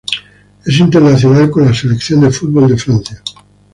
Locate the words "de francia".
2.71-3.21